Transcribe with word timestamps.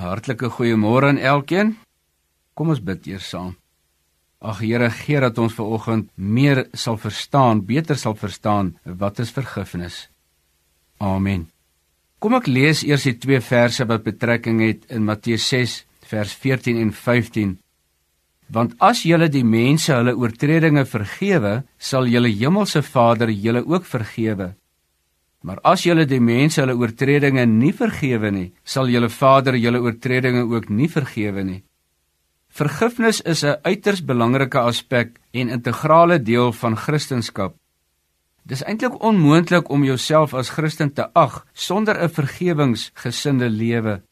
Hartlike 0.00 0.48
goeiemôre 0.56 1.12
aan 1.12 1.20
elkeen. 1.20 1.76
Kom 2.56 2.72
ons 2.72 2.82
bid 2.82 3.06
eers 3.06 3.28
saam. 3.30 3.54
Ag 4.40 4.62
Here, 4.64 4.88
gee 4.90 5.20
dat 5.20 5.38
ons 5.38 5.52
ver 5.52 5.68
oggend 5.68 6.08
meer 6.16 6.64
sal 6.72 6.96
verstaan, 6.96 7.60
beter 7.68 7.96
sal 8.00 8.16
verstaan 8.16 8.72
wat 8.84 9.20
is 9.20 9.32
vergifnis. 9.36 10.06
Amen. 10.98 11.50
Kom 12.20 12.36
ek 12.36 12.48
lees 12.48 12.82
eers 12.84 13.04
die 13.08 13.16
twee 13.20 13.40
verse 13.44 13.84
wat 13.88 14.04
betrekking 14.04 14.62
het 14.64 14.86
in 14.92 15.04
Matteus 15.04 15.46
6 15.52 15.82
vers 16.08 16.32
14 16.36 16.80
en 16.80 16.92
15. 16.92 17.58
Want 18.50 18.74
as 18.82 19.04
julle 19.06 19.28
die 19.30 19.44
mense 19.46 19.92
hulle 19.94 20.16
oortredinge 20.18 20.86
vergewe, 20.88 21.60
sal 21.78 22.08
julle 22.10 22.32
hemelse 22.32 22.82
Vader 22.82 23.30
julle 23.30 23.62
ook 23.62 23.86
vergewe. 23.86 24.54
Maar 25.42 25.60
as 25.64 25.82
julle 25.82 26.04
die 26.04 26.20
mense 26.20 26.60
hulle 26.60 26.76
oortredinge 26.76 27.46
nie 27.46 27.72
vergewe 27.72 28.30
nie, 28.30 28.52
sal 28.64 28.88
julle 28.92 29.08
Vader 29.08 29.56
julle 29.56 29.80
oortredinge 29.80 30.42
ook 30.44 30.68
nie 30.68 30.88
vergewe 30.88 31.44
nie. 31.44 31.62
Vergifnis 32.50 33.20
is 33.22 33.44
'n 33.44 33.60
uiters 33.62 34.04
belangrike 34.04 34.58
aspek 34.58 35.20
en 35.32 35.48
integrale 35.48 36.18
deel 36.22 36.52
van 36.52 36.76
Christendom. 36.76 37.54
Dis 38.42 38.64
eintlik 38.64 39.02
onmoontlik 39.02 39.68
om 39.70 39.84
jouself 39.84 40.34
as 40.34 40.50
Christen 40.50 40.92
te 40.92 41.12
ag 41.12 41.46
sonder 41.52 41.96
'n 42.02 42.08
vergewingsgesinde 42.08 43.48
lewe. 43.48 44.02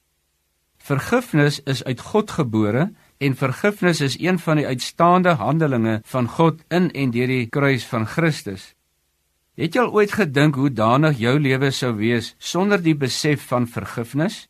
Vergifnis 0.78 1.60
is 1.64 1.84
uit 1.84 2.00
God 2.00 2.30
gebore 2.30 2.92
en 3.18 3.34
vergifnis 3.36 4.00
is 4.00 4.18
een 4.18 4.38
van 4.38 4.56
die 4.56 4.66
uitstaande 4.66 5.30
handelinge 5.30 6.00
van 6.04 6.28
God 6.28 6.60
in 6.68 6.90
en 6.90 7.10
deur 7.10 7.26
die 7.26 7.46
kruis 7.46 7.86
van 7.86 8.06
Christus. 8.06 8.74
Het 9.58 9.74
jy 9.74 9.82
al 9.82 9.90
ooit 9.90 10.12
gedink 10.14 10.54
hoe 10.54 10.70
danig 10.70 11.16
jou 11.18 11.32
lewe 11.42 11.72
sou 11.74 11.90
wees 11.98 12.30
sonder 12.38 12.78
die 12.78 12.94
besef 12.94 13.42
van 13.50 13.64
vergifnis? 13.66 14.44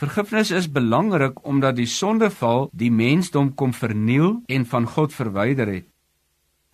Vergifnis 0.00 0.48
is 0.50 0.70
belangrik 0.72 1.42
omdat 1.44 1.76
die 1.76 1.86
sondeval 1.86 2.70
die 2.72 2.88
mensdom 2.88 3.50
kom 3.52 3.74
verniel 3.76 4.38
en 4.48 4.64
van 4.70 4.86
God 4.88 5.12
verwyder 5.12 5.68
het. 5.68 5.84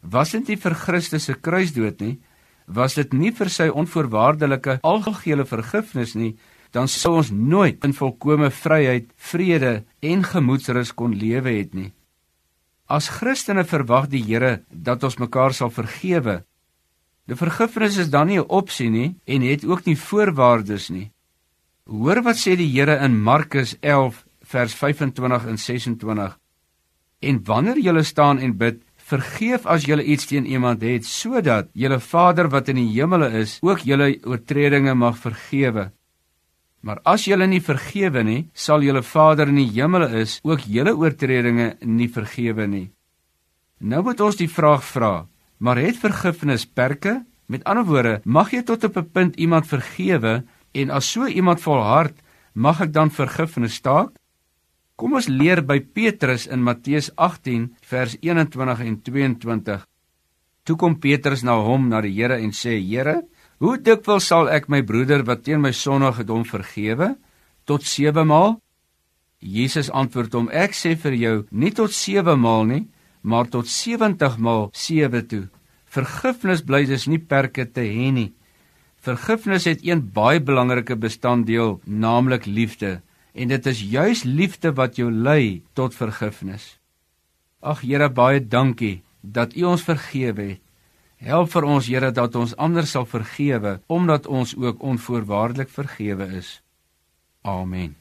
Was 0.00 0.30
dit 0.36 0.46
nie 0.46 0.56
vir 0.62 0.76
Christus 0.78 1.26
se 1.26 1.34
kruisdood 1.34 1.98
nie, 2.00 2.20
was 2.70 2.94
dit 2.94 3.12
nie 3.18 3.32
vir 3.34 3.50
sy 3.50 3.66
onvoorwaardelike 3.82 4.78
algehele 4.86 5.44
vergifnis 5.44 6.14
nie, 6.14 6.36
dan 6.70 6.86
sou 6.86 7.16
ons 7.18 7.32
nooit 7.34 7.82
in 7.84 7.96
volkomme 7.98 8.52
vryheid, 8.54 9.10
vrede 9.16 9.82
en 10.06 10.22
gemoedsrus 10.22 10.94
kon 10.94 11.18
lewe 11.18 11.56
het 11.58 11.74
nie. 11.74 11.90
As 12.86 13.10
Christene 13.10 13.66
verwag 13.66 14.06
die 14.14 14.22
Here 14.22 14.60
dat 14.70 15.02
ons 15.02 15.18
mekaar 15.18 15.50
sal 15.54 15.74
vergewe 15.74 16.44
Die 17.26 17.36
vergifnis 17.36 17.96
is 17.96 18.10
dan 18.10 18.26
nie 18.26 18.38
'n 18.38 18.48
opsie 18.48 18.90
nie 18.90 19.16
en 19.26 19.42
het 19.42 19.64
ook 19.64 19.84
nie 19.84 19.96
voorwaardes 19.96 20.90
nie. 20.90 21.10
Hoor 21.84 22.22
wat 22.22 22.36
sê 22.36 22.56
die 22.56 22.70
Here 22.70 22.98
in 23.04 23.22
Markus 23.22 23.76
11 23.80 24.24
vers 24.42 24.74
25 24.74 25.46
en 25.46 25.58
26. 25.58 26.38
En 27.20 27.44
wanneer 27.44 27.78
jy 27.78 28.02
staan 28.02 28.38
en 28.38 28.56
bid, 28.56 28.82
vergeef 28.96 29.66
as 29.66 29.86
jy 29.88 29.98
iets 30.00 30.26
teen 30.26 30.46
iemand 30.46 30.82
het, 30.82 31.04
sodat 31.04 31.68
jou 31.72 31.98
Vader 32.00 32.48
wat 32.48 32.68
in 32.68 32.76
die 32.76 32.92
hemele 32.94 33.30
is, 33.40 33.58
ook 33.62 33.82
jou 33.84 33.98
oortredinge 34.24 34.94
mag 34.94 35.18
vergewe. 35.18 35.90
Maar 36.80 37.00
as 37.04 37.26
jy 37.28 37.36
nie 37.46 37.60
vergewe 37.60 38.22
nie, 38.24 38.48
sal 38.54 38.82
jou 38.82 39.02
Vader 39.02 39.48
in 39.48 39.60
die 39.60 39.68
hemele 39.74 40.08
is 40.22 40.38
ook 40.42 40.64
jou 40.64 40.94
oortredinge 40.94 41.74
nie 41.84 42.08
vergewe 42.08 42.66
nie. 42.66 42.90
Nou 43.80 44.02
moet 44.04 44.20
ons 44.20 44.36
die 44.36 44.48
vraag 44.48 44.84
vra: 44.84 45.26
Maar 45.60 45.76
het 45.76 45.98
vergifnis 46.00 46.64
perke? 46.64 47.20
Met 47.46 47.64
ander 47.68 47.84
woorde, 47.84 48.20
mag 48.24 48.52
jy 48.54 48.62
tot 48.64 48.84
op 48.84 48.96
'n 48.96 49.10
punt 49.12 49.36
iemand 49.36 49.66
vergewe 49.66 50.44
en 50.72 50.90
as 50.90 51.10
so 51.12 51.26
iemand 51.26 51.60
volhard, 51.60 52.16
mag 52.52 52.80
ek 52.80 52.92
dan 52.92 53.10
vergifnis 53.10 53.74
staak? 53.74 54.16
Kom 54.96 55.12
ons 55.12 55.28
leer 55.28 55.62
by 55.64 55.80
Petrus 55.80 56.46
in 56.46 56.62
Matteus 56.62 57.10
18 57.16 57.76
vers 57.80 58.16
21 58.20 58.80
en 58.80 59.02
22. 59.02 59.86
Toe 60.62 60.76
kom 60.76 60.98
Petrus 60.98 61.42
na 61.42 61.56
hom 61.56 61.88
na 61.88 62.00
die 62.00 62.12
Here 62.12 62.36
en 62.36 62.52
sê: 62.52 62.80
"Here, 62.80 63.22
hoe 63.58 63.78
dikwels 63.78 64.26
sal 64.26 64.48
ek 64.48 64.68
my 64.68 64.82
broeder 64.82 65.24
wat 65.24 65.42
teen 65.44 65.60
my 65.60 65.72
sondig 65.72 66.16
het 66.16 66.28
hom 66.28 66.44
vergewe? 66.44 67.16
Tot 67.64 67.82
7 67.82 68.26
maal?" 68.26 68.60
Jesus 69.38 69.90
antwoord 69.90 70.32
hom: 70.32 70.48
"Ek 70.48 70.72
sê 70.72 70.96
vir 70.96 71.14
jou, 71.14 71.46
nie 71.50 71.70
tot 71.70 71.92
7 71.92 72.40
maal 72.40 72.64
nie, 72.64 72.88
maar 73.20 73.48
tot 73.48 73.68
70 73.68 74.38
maal 74.38 74.68
7 74.72 75.26
toe. 75.26 75.48
Vergifnis 75.90 76.62
bly 76.62 76.84
dus 76.86 77.06
nie 77.10 77.18
perke 77.18 77.66
te 77.66 77.84
hê 77.84 78.10
nie. 78.14 78.30
Vergifnis 79.00 79.64
het 79.64 79.84
een 79.84 80.02
baie 80.12 80.40
belangrike 80.40 80.96
bestanddeel, 80.96 81.80
naamlik 81.84 82.46
liefde, 82.46 83.00
en 83.32 83.48
dit 83.48 83.66
is 83.66 83.80
juis 83.82 84.24
liefde 84.24 84.72
wat 84.76 84.96
jou 85.00 85.10
lei 85.10 85.62
tot 85.72 85.96
vergifnis. 85.96 86.76
Ag 87.60 87.80
Here, 87.84 88.08
baie 88.08 88.40
dankie 88.40 89.02
dat 89.20 89.56
U 89.56 89.64
ons 89.72 89.84
vergewe 89.84 90.52
het. 90.54 90.64
Help 91.20 91.50
vir 91.52 91.66
ons 91.68 91.88
Here 91.92 92.08
dat 92.16 92.36
ons 92.40 92.56
ander 92.56 92.86
sal 92.88 93.04
vergewe 93.04 93.80
omdat 93.92 94.26
ons 94.26 94.56
ook 94.56 94.80
onvoorwaardelik 94.80 95.68
vergewe 95.68 96.30
is. 96.40 96.60
Amen. 97.44 97.99